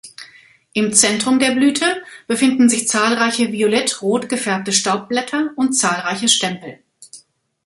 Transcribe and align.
Im 0.73 0.93
Zentrum 0.93 1.37
der 1.37 1.51
Blüte 1.51 2.01
befinden 2.25 2.69
sich 2.69 2.87
zahlreiche 2.87 3.51
violett-rot 3.51 4.29
gefärbte 4.29 4.71
Staubblätter 4.73 5.51
und 5.55 5.73
zahlreiche 5.73 6.27
Stempel. 6.27 6.79